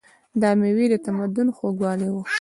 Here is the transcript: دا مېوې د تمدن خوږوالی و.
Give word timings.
دا 0.41 0.49
مېوې 0.59 0.85
د 0.91 0.95
تمدن 1.05 1.47
خوږوالی 1.55 2.09
و. 2.11 2.15